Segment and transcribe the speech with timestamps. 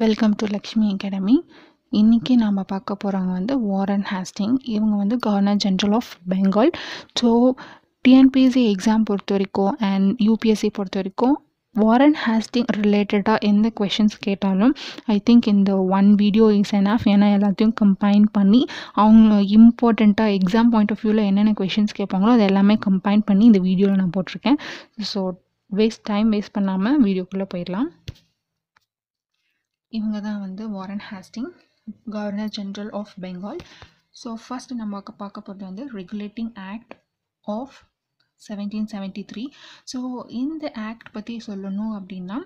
[0.00, 1.34] Welcome to Lakshmi academy
[1.92, 6.70] இன்றைக்கி நாம் பார்க்க போகிறவங்க வந்து வாரன் ஹாஸ்டிங் இவங்க வந்து governor general of Bengal
[7.20, 7.28] so
[8.04, 11.34] TNPSC exam பொறுத்த வரைக்கும் அண்ட் யூபிஎஸ்சி பொறுத்த வரைக்கும்
[11.74, 14.74] வாரன் ஹாஸ்டிங் ரிலேட்டடாக எந்த கொஷின்ஸ் கேட்டாலும்
[15.14, 18.62] ஐ திங்க் இந்த ஒன் வீடியோ இஸ் எனாஃப் ஏன்னா எல்லாத்தையும் கம்பைன் பண்ணி
[19.02, 24.00] அவங்க இம்பார்ட்டண்ட்டாக எக்ஸாம் பாயிண்ட் ஆஃப் வியூவில் என்னென்ன கொஷின்ஸ் கேட்பாங்களோ அது எல்லாமே கம்பைன் பண்ணி இந்த வீடியோவில்
[24.02, 24.60] நான் போட்டிருக்கேன்.
[25.12, 25.22] ஸோ
[25.70, 27.90] வேஸ்ட் டைம் வேஸ்ட் பண்ணாமல் வீடியோக்குள்ளே போயிடலாம்.
[29.92, 31.50] இவங்க தான் வந்து Warren Hasting
[32.10, 33.60] governor general of Bengal
[34.22, 36.94] so first நம்ம பார்க்க போகிறது வந்து regulating act
[37.46, 37.76] of
[38.40, 39.44] seventeen seventy three
[39.92, 39.98] so
[40.40, 42.38] இந்த ஆக்ட் பற்றி சொல்லணும் அப்படின்னா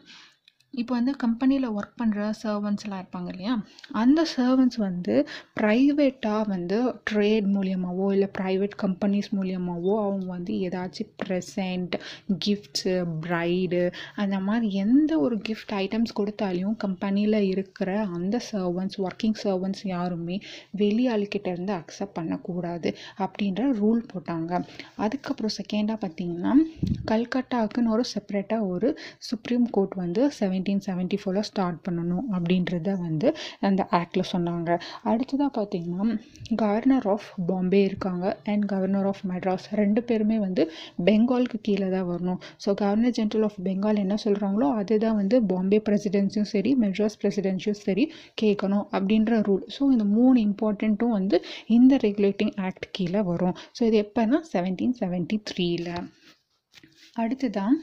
[0.74, 3.54] இப்போ வந்து கம்பெனியில் ஒர்க் பண்ணுற சர்வன்ஸ்லாம் இருப்பாங்க இல்லையா?
[3.92, 5.28] அந்த சர்வன்ஸ் வந்து
[5.60, 11.94] ப்ரைவேட்டாக வந்து ட்ரேட் மூலியமாகவோ இல்லை ப்ரைவேட் கம்பெனிஸ் மூலியமாகவோ அவங்க வந்து ஏதாச்சும் ப்ரெசண்ட்
[12.46, 12.94] கிஃப்ட்ஸு
[13.26, 20.40] ப்ரைடு அந்த மாதிரி எந்த ஒரு கிஃப்ட் ஐட்டம்ஸ் கொடுத்தாலையும் கம்பெனியில் இருக்கிற அந்த சர்வன்ஸ் ஒர்க்கிங் சர்வன்ஸ் யாருமே
[20.78, 24.64] வெளியாளுக்கிட்ட இருந்து அக்செப்ட் பண்ணக்கூடாது அப்படின்ற ரூல் போட்டாங்க.
[24.96, 26.54] அதுக்கப்புறம் செகண்டாக பார்த்தீங்கன்னா
[27.10, 33.28] கல்கட்டாவுக்குன்னு ஒரு செப்பரேட்டாக ஒரு சுப்ரீம் கோர்ட் வந்து செவன் நைன்டீன் செவன்ட்டி ஃபோரில் ஸ்டார்ட் பண்ணணும் அப்படின்றத வந்து
[33.68, 34.70] அந்த ஆக்டில் சொன்னாங்க.
[35.10, 36.04] அடுத்ததாக பார்த்தீங்கன்னா
[36.62, 38.24] கவர்னர் ஆஃப் பாம்பே இருக்காங்க.
[38.52, 40.62] அண்ட் கவர்னர் ஆஃப் மெட்ராஸ் ரெண்டு பேருமே வந்து
[41.08, 42.40] பெங்காலுக்கு கீழே தான் வரணும்.
[42.64, 48.06] So governor general of Bengal என்ன சொல்கிறாங்களோ அதுதான் வந்து பாம்பே பிரசிடென்சியும் சரி மெட்ராஸ் பிரசிடென்சியும் சரி
[48.42, 51.38] கேட்கணும் அப்படின்ற ரூல் ஸோ இந்த மூணு இம்பார்ட்டண்ட்டும் வந்து
[51.78, 53.56] இந்த ரெகுலேட்டிங் ஆக்ட் கீழே வரும்.
[53.78, 55.94] ஸோ இது எப்போனா செவன்டீன் செவன்ட்டி த்ரீயில்
[57.22, 57.74] அடுத்து தான்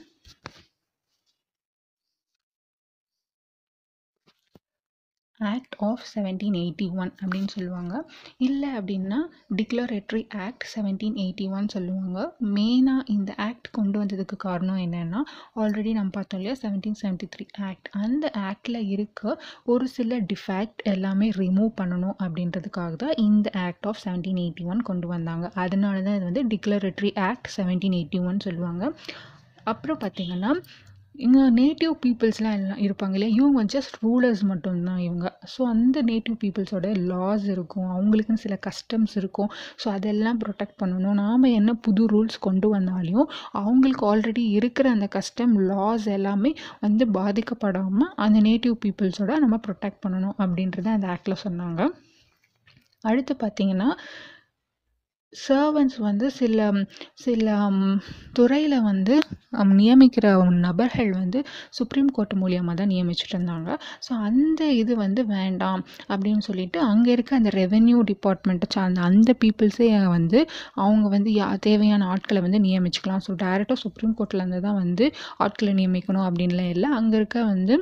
[5.40, 7.94] act of seventeen eighty one அப்படின்னு சொல்லுவாங்க.
[8.38, 9.20] இல்லை அப்படின்னா
[9.56, 12.36] declaratory act seventeen eighty one சொல்லுவாங்க.
[12.56, 15.22] மெயினாக இந்த ஆக்ட் கொண்டு வந்ததுக்கு காரணம் என்னென்னா
[15.56, 21.30] ஆல்ரெடி நம்ம பார்த்தோம் இல்லையா செவன்டீன் செவன்ட்டி த்ரீ ஆக்ட் அந்த ஆக்டில் இருக்க ஒரு சில டிஃபேக்ட் எல்லாமே
[21.30, 25.52] ரிமூவ் பண்ணணும் அப்படின்றதுக்காக தான் இந்த act of seventeen eighty one கொண்டு வந்தாங்க.
[25.56, 28.94] அதனால தான் இது வந்து declaratory act seventeen eighty one சொல்லுவாங்க.
[29.64, 30.52] அப்புறம் பார்த்திங்கன்னா
[31.20, 33.32] இங்கே நேட்டிவ் பீப்புள்ஸ்லாம் எல்லாம் இருப்பாங்க இல்லையா?
[33.40, 35.28] இவங்க ஜஸ்ட் ரூலர்ஸ் மட்டும்தான் இவங்க.
[35.54, 37.90] ஸோ அந்த நேட்டிவ் பீப்புள்ஸோட லாஸ் இருக்கும்.
[37.96, 39.50] அவங்களுக்குன்னு சில கஸ்டம்ஸ் இருக்கும்.
[39.84, 41.18] ஸோ அதெல்லாம் ப்ரொடெக்ட் பண்ணணும்.
[41.24, 43.28] நாம் என்ன புது ரூல்ஸ் கொண்டு வந்தாலையும்
[43.62, 50.38] அவங்களுக்கு ஆல்ரெடி இருக்கிற அந்த கஸ்டம் லாஸ் எல்லாமே வந்து பாதிக்கப்படாமல் அந்த நேட்டிவ் பீப்புள்ஸோட நம்ம ப்ரொடெக்ட் பண்ணணும்
[50.44, 51.82] அப்படின்றத அந்த ஆக்டில் சொன்னாங்க.
[53.04, 53.90] அடுத்து பார்த்திங்கன்னா
[55.34, 56.60] சர்வன்ஸ் வந்து சில
[57.24, 57.48] சில
[58.38, 59.16] துறையில் வந்து
[59.80, 60.28] நியமிக்கிற
[60.66, 61.40] நபர்கள் வந்து
[61.78, 63.70] சுப்ரீம் கோர்ட் மூலியமாக தான் நியமிச்சுட்டு இருந்தாங்க.
[64.06, 65.82] ஸோ அந்த இது வந்து வேண்டாம்
[66.12, 70.40] அப்படின்னு சொல்லிட்டு அங்கே இருக்க அந்த ரெவென்யூ டிபார்ட்மெண்ட்டை சார்ந்த அந்த பீப்புள்ஸே வந்து
[70.86, 73.24] அவங்க வந்து யா தேவையான ஆட்களை வந்து நியமிச்சுக்கலாம்.
[73.28, 75.08] ஸோ டைரெக்டாக சுப்ரீம் கோர்ட்லேருந்து தான் வந்து
[75.46, 76.90] ஆட்களை நியமிக்கணும் அப்படின்லாம் இல்லை.
[77.00, 77.78] அங்கே இருக்க வந்து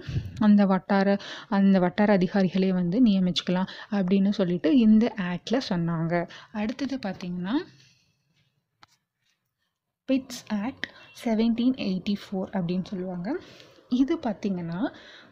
[0.49, 1.17] அந்த வட்டார
[1.59, 6.13] அந்த வட்டார அதிகாரிகளே வந்து நியமிச்சுக்கலாம் அப்படின்னு சொல்லிட்டு இந்த ஆக்டில் சொன்னாங்க.
[6.61, 7.55] அடுத்தது பார்த்திங்கன்னா பார்த்தீங்கன்னா
[10.09, 10.87] Pitt's act
[11.23, 13.29] seventeen eighty four அப்படின்னு சொல்லுவாங்க.
[13.91, 14.79] இது பார்த்திங்கன்னா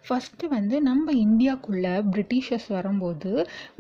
[0.08, 3.32] ஃபஸ்ட்டு வந்து நம்ம இந்தியாவுக்குள்ளே பிரிட்டிஷர்ஸ் வரும்போது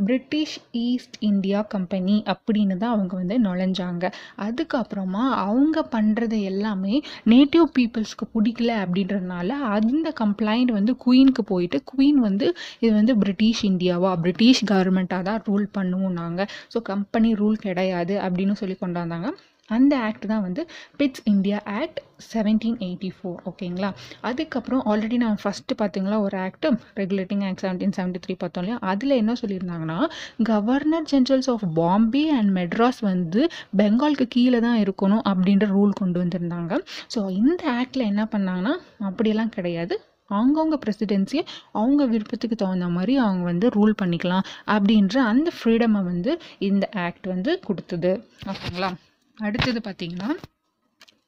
[0.05, 4.05] பிரிட்டிஷ் ஈஸ்ட் இந்தியா கம்பெனி அப்படின்னு தான் அவங்க வந்து நுழைஞ்சாங்க.
[4.37, 12.49] அதுக்கப்புறமா அவங்க பண்ணுறது எல்லாமே நேட்டிவ் பீப்புள்ஸ்க்கு பிடிக்கல அப்படின்றதுனால அந்த கம்ப்ளைண்ட் வந்து குயினுக்கு போயிட்டு குயின் வந்து
[12.79, 18.51] இது வந்து பிரிட்டிஷ் இந்தியாவா பிரிட்டிஷ் கவர்மெண்ட்டாக தான் ரூல் பண்ணுவோம் நாங்கள் ஸோ கம்பெனி ரூல் கிடையாது அப்படின்னு
[18.53, 19.29] சொல்லி கொண்டு வந்தாங்க.
[19.69, 20.61] அந்த ஆக்ட் தான் வந்து
[20.97, 21.99] Pitt's India act
[22.31, 23.89] seventeen eighty four ஓகேங்களா
[24.21, 26.67] அதுக்கப்புறம் ஆல்ரெடி நான் ஃபஸ்ட்டு பார்த்தீங்களா ஒரு act
[26.99, 28.77] regulating act seventeen seventy three பார்த்தோம் இல்லையா?
[28.91, 29.97] அதில் என்ன சொல்லியிருந்தாங்கன்னா
[30.43, 33.41] governor generals of Bombay and Madras வந்து
[33.77, 36.73] பெங்காலுக்கு கீழே தான் இருக்கணும் அப்படின்ற ரூல் கொண்டு வந்திருந்தாங்க.
[37.15, 38.75] ஸோ இந்த ஆக்டில் என்ன பண்ணாங்கன்னா
[39.09, 39.97] அப்படியெல்லாம் கிடையாது.
[40.29, 41.43] அவங்கவுங்க பிரசிடென்சியை
[41.79, 46.31] அவங்க விருப்பத்துக்கு தகுந்த மாதிரி அவங்க வந்து ரூல் பண்ணிக்கலாம் அப்படின்ற அந்த ஃப்ரீடமை வந்து
[46.69, 48.13] இந்த ஆக்ட் வந்து கொடுத்தது.
[48.53, 48.91] ஓகேங்களா?
[49.37, 50.29] அடுத்தது பார்த்திங்கன்னா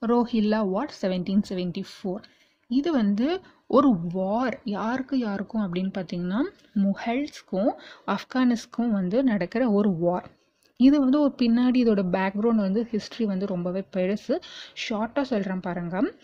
[0.02, 2.24] Rohilla war seventeen seventy four
[2.68, 6.42] இது வந்து ஒரு வார் யாருக்கு யாருக்கும் அப்படின்னு பார்த்தீங்கன்னா
[6.76, 7.72] முஹல்ஸ்க்கும்
[8.08, 10.28] ஆப்கானிஸ்க்கும் வந்து நடக்கிற ஒரு வார்
[10.78, 14.42] இது வந்து ஒரு பின்னாடி இதோட பேக்ரவுண்ட் வந்து ஹிஸ்ட்ரி வந்து ரொம்பவே பெருசு.
[14.90, 16.18] ஷார்ட்டாக சொல்கிறேன் பாருங்கள்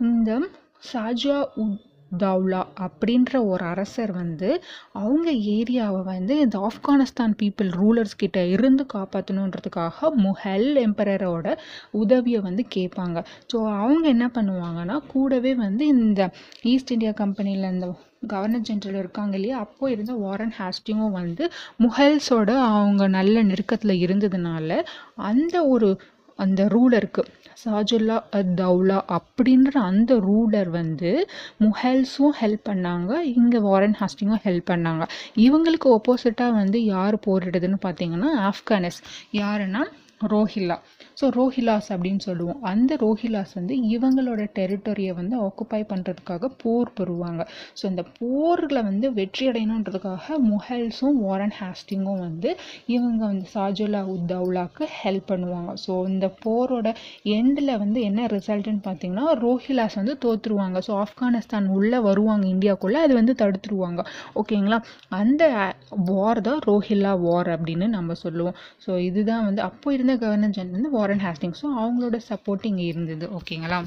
[0.00, 0.48] இந்த
[0.92, 1.80] ஷாஜா உத்
[2.18, 4.62] தௌலா அப்படின்ற ஒரு அரசர் வந்து
[4.92, 11.56] அவங்க ஏரியாவை வந்து இந்த ஆப்கானிஸ்தான் பீப்புள் ரூலர்ஸ் கிட்ட இருந்து காப்பாற்றணுன்றதுக்காக முஹல் எம்பரரோட
[11.90, 13.24] உதவியை வந்து கேட்பாங்க.
[13.54, 16.30] ஸோ அவங்க என்ன பண்ணுவாங்கன்னா கூடவே வந்து இந்த
[16.62, 17.94] ஈஸ்ட் இந்தியா கம்பெனியில் இந்த
[18.26, 21.50] கவர்னர் ஜென்ரல் இருக்காங்க இல்லையா அப்போ இருந்த வாரன் ஹாஸ்டிங்கும் வந்து
[21.82, 24.82] முஹல்ஸோட அவங்க நல்ல நெருக்கத்தில் இருந்ததுனால
[25.16, 26.00] அந்த ஒரு
[26.36, 27.22] அந்த ரூலருக்கு
[27.64, 31.28] சாஜுல்லா அத் தௌலா அப்படின்ற அந்த ரூலர் வந்து
[31.60, 35.08] முஹல்ஸும் ஹெல்ப் பண்ணாங்க இங்கே வாரன் ஹாஸ்டிங்கும் ஹெல்ப் பண்ணாங்க.
[35.36, 39.00] இவங்களுக்கு ஒப்போசிட்டாக வந்து யார் போரிடுதுன்னு பார்த்தீங்கன்னா ஆப்கானிஸ்.
[39.32, 39.82] யாருன்னா
[40.28, 40.78] ரோஹில்லா.
[41.20, 42.58] ஸோ ரோஹிலாஸ் அப்படின்னு சொல்லுவோம்.
[42.72, 47.42] அந்த ரோஹிலாஸ் வந்து இவங்களோட டெரிட்டரியை வந்து ஆக்குப்பை பண்ணுறதுக்காக போர் பெறுவாங்க.
[47.78, 52.50] ஸோ இந்த போரில் வந்து வெற்றி அடையணுன்றதுக்காக முஹல்ஸும் வாரன் ஹாஸ்டிங்கும் வந்து
[52.86, 55.72] இவங்க வந்து சாஜுல்லா உத்தவுலாவுக்கு ஹெல்ப் பண்ணுவாங்க.
[55.86, 56.88] ஸோ இந்த போரோட
[57.36, 63.34] எண்டில் வந்து என்ன ரிசல்ட்டுன்னு பார்த்தீங்கன்னா ரோஹிலாஸ் வந்து தோற்றுருவாங்க ஸோ ஆப்கானிஸ்தான் உள்ளே வருவாங்க இந்தியாவுக்குள்ளே அது வந்து
[63.42, 64.00] தடுத்துருவாங்க.
[64.40, 64.80] ஓகேங்களா
[65.20, 65.42] அந்த
[66.10, 68.56] வார் தான் ரோஹில்லா வார் அப்படின்னு நம்ம சொல்லுவோம்.
[68.86, 73.26] ஸோ இதுதான் வந்து அப்போ இருந்த கவர்னர் ஜெனரல் வந்து வாரன் ஹாஸ்டிங் ஸோ அவங்களோட சப்போர்ட் இங்கே இருந்தது.
[73.38, 73.80] ஓகேங்களா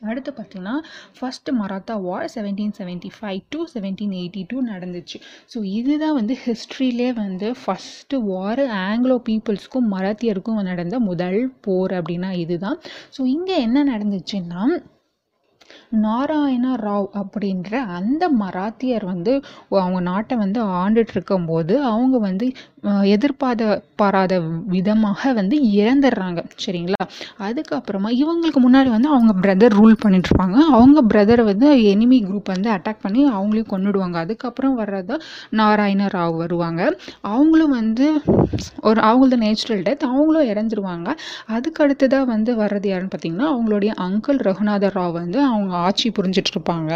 [0.00, 0.74] அடுத்து பார்த்தீங்கன்னா
[1.18, 5.18] first Maratha war seventeen seventy five to seventeen eighty two நடந்துச்சு.
[5.52, 12.78] ஸோ இதுதான் வந்து ஹிஸ்ட்ரியிலே வந்து ஃபஸ்ட்டு வார் ஆங்கிலோ பீப்புள்ஸ்க்கும் மராத்தியருக்கும் நடந்த முதல் போர் அப்படின்னா இதுதான்.
[13.16, 14.64] ஸோ இங்கே என்ன நடந்துச்சுன்னா
[16.02, 19.32] நாராயண ராவ் அப்படின்ற அந்த மராத்தியர் வந்து
[19.80, 22.46] அவங்க நாட்டை வந்து ஆண்டுட்டு இருக்கும்போது அவங்க வந்து
[23.02, 26.44] எதிர்பார்த்த பாராத விதமாக வந்து இறந்துடுறாங்க.
[26.66, 27.02] சரிங்களா?
[27.38, 32.70] அதுக்கப்புறமா இவங்களுக்கு முன்னாடி வந்து அவங்க பிரதர் ரூல் பண்ணிட்டு இருப்பாங்க அவங்க பிரதரை வந்து எனிமி குரூப் வந்து
[32.70, 34.16] அட்டாக் பண்ணி அவங்களையும் கொன்னுடுவாங்க.
[34.16, 35.14] அதுக்கப்புறம் வர்றது
[35.50, 36.98] நாராயண ராவ் வருவாங்க.
[37.20, 38.22] அவங்களும் வந்து
[38.80, 41.08] ஒரு அவங்களது நேச்சுரல் டெத் அவங்களும் இறந்துருவாங்க.
[41.46, 46.92] அதுக்கு அடுத்ததாக வந்து வர்றது யாருன்னு பார்த்தீங்கன்னா அவங்களுடைய அங்கிள் ரகுநாத ராவ் வந்து அவங்க ஆட்சி புரிஞ்சிட்ருப்பாங்க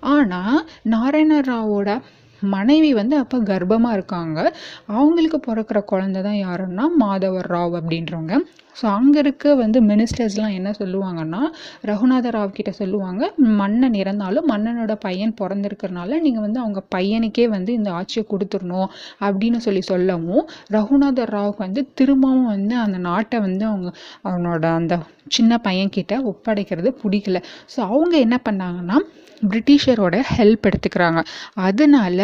[0.00, 2.00] ஆனால் நாராயண ராவோட
[2.44, 4.38] மனைவி வந்து அப்போ கர்ப்பமாக இருக்காங்க.
[4.86, 8.34] அவங்களுக்கு பிறக்கிற குழந்தை தான் யாருன்னா மாதவர் ராவ் அப்படின்றவங்க.
[8.76, 11.40] ஸோ அங்கே இருக்க வந்து மினிஸ்டர்ஸ்லாம் என்ன சொல்லுவாங்கன்னா
[11.84, 13.22] ரகுநாத ராவ் கிட்ட சொல்லுவாங்க
[13.60, 18.88] மன்னன் இறந்தாலும் மன்னனோட பையன் பிறந்திருக்கிறனால நீங்கள் வந்து அவங்க பையனுக்கே வந்து இந்த ஆட்சியை கொடுத்துடணும்
[19.20, 23.90] அப்படின்னு சொல்லி சொல்லவும் ரகுநாத ராவுக்கு வந்து திரும்பவும் வந்து அந்த நாட்டை வந்து அவங்க
[24.24, 24.94] அவனோட அந்த
[25.28, 27.38] சின்ன பையன்கிட்ட ஒப்படைக்கிறது பிடிக்கல.
[27.74, 28.98] ஸோ அவங்க என்ன பண்ணாங்கன்னா
[29.42, 31.20] பிரிட்டிஷரோட ஹெல்ப் எடுத்துக்கிறாங்க.
[31.68, 32.18] அதனால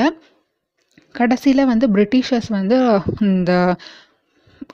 [1.14, 2.76] கடைசியில் வந்து பிரிட்டிஷர்ஸ் வந்து
[3.28, 3.52] இந்த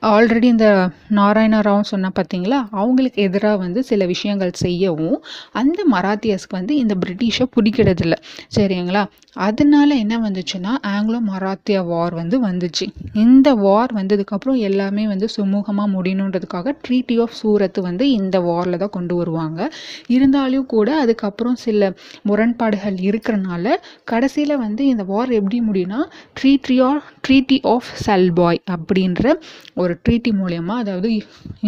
[0.03, 6.77] ஆல்ரெடி இந்த நாராயண ராவ் சொன்ன பார்த்தீங்களா அவங்களுக்கு எதிராக வந்து சில விஷயங்கள் செய்யவும் அந்த மராத்தியஸ்க்கு வந்து
[6.77, 8.13] இந்த பிரிட்டிஷை பிடிக்கிறதில்ல.
[8.57, 9.07] சரிங்களா?
[9.33, 12.87] அதனால என்ன வந்துச்சுன்னா ஆங்கிலோ மராத்தியா வார் வந்து வந்துச்சு.
[13.15, 19.17] இந்த வார் வந்ததுக்கப்புறம் எல்லாமே வந்து சுமூகமாக முடியணுன்றதுக்காக ட்ரீட்டி ஆஃப் சூரத் வந்து இந்த வாரில் தான் கொண்டு
[19.17, 19.73] வருவாங்க.
[20.07, 23.65] இருந்தாலும் கூட அதுக்கப்புறம் சில முரண்பாடுகள் இருக்கிறனால
[24.05, 26.03] கடைசியில் வந்து இந்த வார் எப்படி முடியும்னா
[26.43, 29.35] treaty or treaty of Salbai அப்படின்ற
[29.75, 31.11] ஒரு ஒரு ட்ரீட்டி மூலயமா அதாவது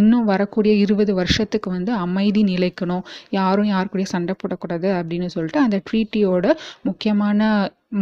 [0.00, 3.04] இன்னும் வரக்கூடிய இருபது வருஷத்துக்கு வந்து அமைதி நிலைக்கணும்.
[3.38, 6.46] யாரும் யார் கூடயும் சண்டை போடக்கூடாது அப்படின்னு சொல்லிட்டு அந்த ட்ரீட்டியோட
[6.88, 7.50] முக்கியமான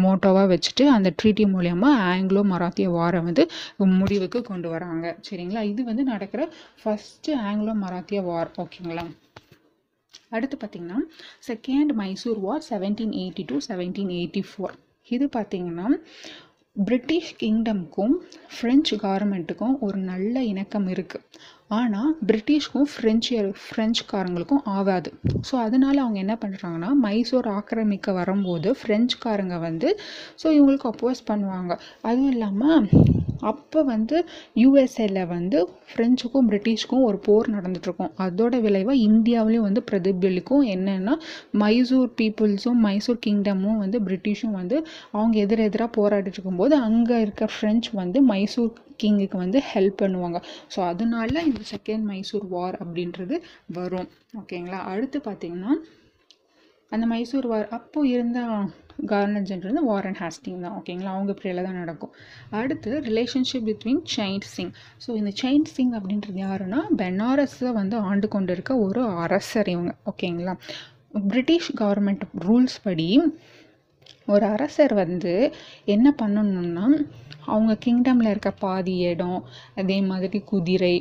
[0.05, 3.43] மோட்டோவாக வச்சுட்டு அந்த ட்ரீட்டி மூலயமா ஆங்கிலோ மராத்திய வாரை வந்து
[3.99, 5.07] முடிவுக்கு கொண்டு வராங்க.
[5.29, 5.61] சரிங்களா?
[5.73, 6.43] இது வந்து நடக்கிற
[6.81, 8.51] ஃபஸ்ட்டு ஆங்கிலோ மராத்திய வார்.
[8.63, 9.05] ஓகேங்களா?
[10.37, 10.99] அடுத்து பார்த்தீங்கன்னா
[11.49, 14.75] second Mysore war seventeen eighty two seventeen eighty four
[15.15, 15.89] இது பார்த்தீங்கன்னா
[16.85, 18.15] பிரிட்டிஷ் கிங்டம்க்கும்
[18.57, 21.25] ஃப்ரெஞ்சு கவர்மெண்ட்டுக்கும் ஒரு நல்ல இணக்கம் இருக்குது
[21.69, 25.11] ஆனால் பிரிட்டிஷ்க்கும் ஃப்ரெஞ்சு ஃப்ரெஞ்சுக்காரங்களுக்கும் ஆகாது.
[25.51, 30.01] ஸோ அதனால அவங்க என்ன பண்ணுறாங்கன்னா மைசூர் ஆக்கிரமிக்க வரும்போது ஃப்ரெஞ்சுக்காரங்க வந்து
[30.43, 31.73] ஸோ இவங்களுக்கு அப்போஸ் பண்ணுவாங்க.
[32.03, 32.89] அதுவும் இல்லாமல்
[33.43, 34.17] அப்போ வந்து
[34.57, 38.13] யூஎஸ்ஏல வந்து ஃப்ரெஞ்சுக்கும் பிரிட்டிஷ்க்கும் ஒரு போர் நடந்துட்டுருக்கும்.
[38.19, 40.65] அதோட விளைவாக இந்தியாவிலையும் வந்து பிரதிபலிக்கும்.
[40.75, 41.15] என்னென்னா
[41.53, 44.77] மைசூர் பீப்புள்ஸும் மைசூர் கிங்டமும் வந்து பிரிட்டிஷும் வந்து
[45.13, 50.39] அவங்க எதிர் எதிராக போராடிட்டு இருக்கும்போது அங்கே இருக்க ஃப்ரெஞ்ச் வந்து மைசூர் கிங்குக்கு வந்து ஹெல்ப் பண்ணுவாங்க.
[50.75, 54.09] ஸோ அதனால இந்த செகண்ட் மைசூர் வார் அப்படின்றது வரும்.
[54.41, 55.75] ஓகேங்களா அடுத்து பார்த்திங்கன்னா
[56.93, 58.41] அந்த மைசூர் வார் அப்போ இருந்த
[59.05, 62.13] கவர்னர் ஜெனரல் வந்து வாரன் ஹாஸ்டிங் தான் ஓகேங்களா அவங்க பீரியடில் தான் நடக்கும்.
[62.51, 64.73] அடுத்து relationship between Chait Singh
[65.07, 70.55] so இந்த செயின் சிங் அப்படின்றது யாருன்னா பெனாரஸை வந்து ஆண்டு கொண்டு இருக்க ஒரு அரசர் இவங்க ஓகேங்களா
[71.29, 73.09] பிரிட்டிஷ் கவர்மெண்ட் ரூல்ஸ் படி
[74.27, 75.53] ஒரு அரசர் வந்து
[75.85, 76.87] என்ன பண்ணணும்னா
[77.45, 79.41] அவங்க கிங்டமில் இருக்க பாதி இடம்
[79.75, 80.97] அதே மாதிரி குதிரை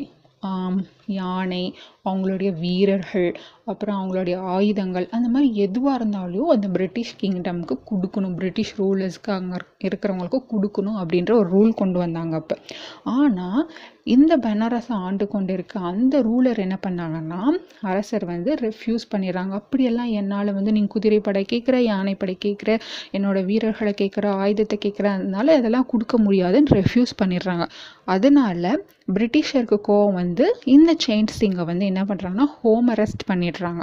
[1.06, 1.76] யானை
[2.10, 3.36] அவங்களுடைய வீரர்கள்
[3.66, 8.36] அப்புறம் அவங்களுடைய ஆயுதங்கள் அந்த மாதிரி எதுவாக இருந்தாலும் அந்த பிரிட்டிஷ் கிங்டம்க்கு கொடுக்கணும்.
[8.36, 9.58] பிரிட்டிஷ் ரூலர்ஸ்க்கு அங்கே
[9.88, 12.56] இருக்கிறவங்களுக்கு கொடுக்கணும் அப்படின்ற ஒரு ரூல் கொண்டு வந்தாங்க அப்போ.
[13.04, 13.70] ஆனால்
[14.04, 17.40] இந்த பனாரஸை ஆண்டு கொண்டு இருக்க அந்த ரூலர் என்ன பண்ணாங்கன்னா
[17.82, 19.50] அரசர் வந்து ரெஃப்யூஸ் பண்ணிடுறாங்க.
[19.50, 22.80] அப்படியெல்லாம் என்னால் வந்து நீங்கள் குதிரைப்படை கேட்குற யானைப்படை கேட்குற
[23.12, 27.68] என்னோட வீரர்களை கேட்குற ஆயுதத்தை கேட்குற அதனால இதெல்லாம் கொடுக்க முடியாதுன்னு ரெஃப்யூஸ் பண்ணிடுறாங்க.
[28.06, 28.80] அதனால
[29.14, 33.82] பிரிட்டிஷருக்கு கோவம் வந்து இந்த செயின் சிங்கை வந்து என்ன பண்ணுறாங்கன்னா ஹோம் அரெஸ்ட் பண்ணிடுறாங்க.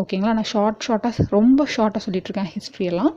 [0.00, 3.14] ஓகேங்களா நான் ஷார்ட் ஷார்ட்டாக ரொம்ப ஷார்ட்டாக சொல்லிகிட்ருக்கேன் ஹிஸ்ட்ரியெல்லாம்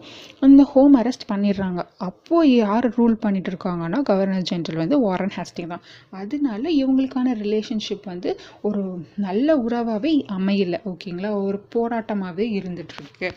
[0.48, 1.82] அந்த ஹோம் அரெஸ்ட் பண்ணிடுறாங்க.
[2.08, 5.84] அப்போது யார் ரூல் பண்ணிட்டு இருக்காங்கன்னா கவர்னர் ஜென்ரல் வந்து வாரன் ஹாஸ்டிங் தான்.
[6.22, 8.32] அதனால இவங்களுக்கான ரிலேஷன்ஷிப் வந்து
[8.62, 8.84] ஒரு
[9.28, 10.80] நல்ல உறவாகவே அமையலை.
[10.94, 13.30] ஓகேங்களா ஒரு போராட்டமாகவே இருந்துகிட்ருக்கு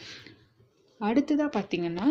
[1.01, 2.07] அடுத்ததாக பார்த்தீங்கன்னா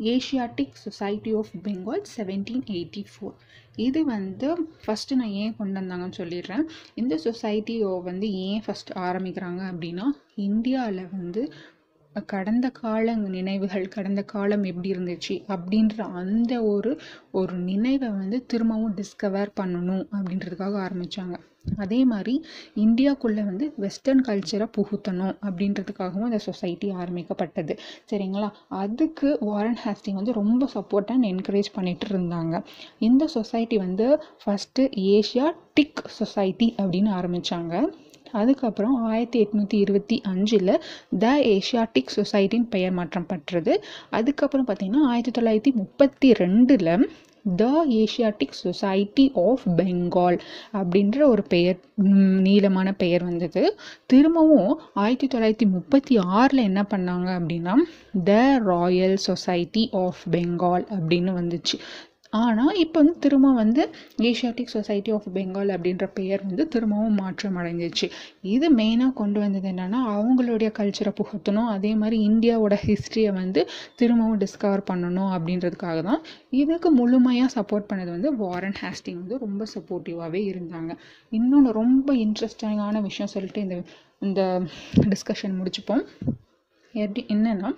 [0.00, 3.36] Asiatic society of Bengal seventeen eighty four
[3.76, 4.48] இது வந்து
[4.84, 6.64] ஃபஸ்ட்டு நான் ஏன் கொண்டு வந்தாங்கன்னு சொல்லிடுறேன்.
[6.94, 11.52] இந்த சொசைட்டியை வந்து ஏன் ஃபஸ்ட் ஆரம்பிக்கிறாங்க அப்படின்னா இந்தியாவில் வந்து
[12.24, 15.44] கடந்த கால நினைவுகள் கடந்த காலம் எப்படி இருந்துச்சு?
[15.48, 17.00] அப்படின்ற அந்த ஒரு
[17.30, 21.34] ஒரு நினைவை வந்து திரும்பவும் டிஸ்கவர் பண்ணணும் அப்படின்றதுக்காக ஆரம்பித்தாங்க
[21.76, 22.44] அதே மாதிரி
[22.76, 27.78] இந்தியாக்குள்ளே வந்து வெஸ்டர்ன் கல்ச்சரை புகுத்தணும் அப்படின்றதுக்காகவும் இந்த சொசைட்டி ஆரம்பிக்கப்பட்டது.
[28.10, 28.50] சரிங்களா?
[28.68, 32.64] அதுக்கு வாரன் ஹாஸ்டிங் வந்து ரொம்ப சப்போர்ட் அண்ட் என்கரேஜ் பண்ணிட்டு இருந்தாங்க.
[32.98, 37.92] இந்த சொசைட்டி வந்து ஃபஸ்ட்டு ஏஷியா டிக் சொசைட்டி அப்படின்னு ஆரம்பித்தாங்க
[38.32, 40.80] அதுக்கப்புறம் ஆயிரத்தி எட்நூற்றி இருபத்தி அஞ்சில்
[41.18, 43.84] த ஏஷியாட்டிக் சொசைட்டின்னு பெயர் மாற்றம் பெற்றது.
[44.10, 47.08] அதுக்கப்புறம் பார்த்திங்கன்னா ஆயிரத்தி தொள்ளாயிரத்தி முப்பத்தி ரெண்டில்
[47.56, 50.40] the Asiatic society of Bengal
[50.72, 51.78] அப்படின்ற ஒரு பெயர்
[52.40, 53.78] நீளமான பெயர் வந்தது.
[54.06, 57.74] திரும்பவும் ஆயிரத்தி தொள்ளாயிரத்தி முப்பத்தி ஆறில் என்ன பண்ணாங்க அப்படின்னா
[58.24, 61.78] the royal society of Bengal அப்படின்னு வந்துச்சு.
[62.32, 63.82] ஆனால் இப்போ வந்து திரும்ப வந்து
[64.28, 68.06] ஏஷியாட்டிக் சொசைட்டி ஆஃப் பெங்கால் அப்படின்ற பெயர் வந்து திரும்பவும் மாற்றம் அடைஞ்சிச்சு.
[68.54, 71.70] இது மெயினாக கொண்டு வந்தது என்னென்னா அவங்களுடைய கல்ச்சரை புகுத்தணும்.
[71.76, 73.62] அதே மாதிரி இந்தியாவோட ஹிஸ்ட்ரியை வந்து
[74.02, 76.22] திரும்பவும் டிஸ்கவர் பண்ணணும் அப்படின்றதுக்காக தான்
[76.60, 80.92] இதுக்கு முழுமையாக சப்போர்ட் பண்ணது வந்து வாரன் ஹாஸ்டிங் வந்து ரொம்ப சப்போர்ட்டிவாகவே இருந்தாங்க.
[81.38, 83.78] இன்னொன்று ரொம்ப இன்ட்ரெஸ்டிங்கான விஷயம் சொல்லிட்டு இந்த
[84.28, 84.42] இந்த
[85.12, 86.04] டிஸ்கஷன் முடிச்சுப்போம்.
[86.94, 87.68] எப்படி என்னென்னா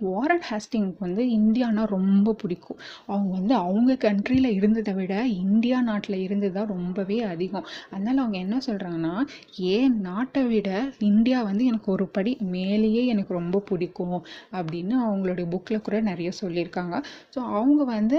[0.00, 2.78] வாரன் ஹேஸ்டிங்க்கு வந்து இந்தியானா ரொம்ப பிடிக்கும்.
[3.06, 7.66] அவங்க வந்து அவங்க கண்ட்ரியில் இருந்ததை விட இந்தியா நாட்டில் இருந்தது தான் ரொம்பவே அதிகம்.
[7.90, 9.14] அதனால் அவங்க என்ன சொல்கிறாங்கன்னா
[9.58, 10.70] ஏன் நாட்டை விட
[11.10, 14.18] இந்தியா வந்து எனக்கு ஒரு படி மேலேயே எனக்கு ரொம்ப பிடிக்கும்
[14.52, 16.96] அப்படின்னு அவங்களுடைய புக்கில் கூட நிறைய சொல்லியிருக்காங்க.
[17.34, 18.18] ஸோ அவங்க வந்து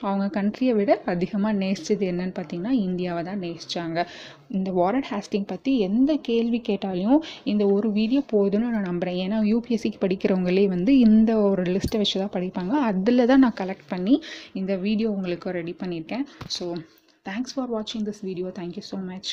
[0.00, 4.06] அவங்க கண்ட்ரியை விட அதிகமாக நேசித்தது என்னன்னு பார்த்தீங்கன்னா இந்தியாவை தான் நேசித்தாங்க
[4.48, 10.02] இந்த வாரன் ஹாஸ்டிங் பற்றி எந்த கேள்வி கேட்டாலும் இந்த ஒரு வீடியோ போதுன்னு நான் நம்புகிறேன் ஏன்னா யூபிஎஸ்சிக்கு
[10.04, 12.72] படிக்கிறவங்களே வந்து இந்த ஒரு லிஸ்ட்டை வச்சு தான் படிப்பாங்க.
[12.90, 14.16] அதில் தான் நான் கலெக்ட் பண்ணி
[14.52, 16.26] இந்த வீடியோ உங்களுக்கு ரெடி பண்ணியிருக்கேன்.
[16.58, 16.66] ஸோ
[17.26, 19.32] தேங்க்ஸ் ஃபார் வாட்சிங் this video thank you so much